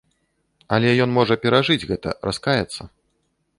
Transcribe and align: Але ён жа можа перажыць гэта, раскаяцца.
Але 0.77 0.93
ён 1.05 1.09
жа 1.15 1.15
можа 1.17 1.37
перажыць 1.45 1.87
гэта, 1.91 2.17
раскаяцца. 2.31 2.81